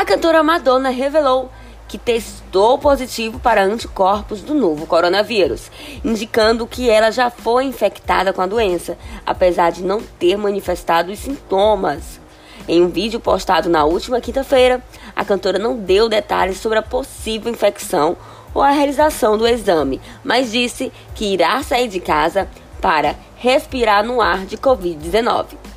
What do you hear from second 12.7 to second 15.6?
um vídeo postado na última quinta-feira, a cantora